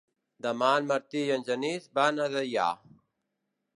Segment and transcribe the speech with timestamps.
[0.45, 2.67] Demà en Martí i en Genís van a Deià.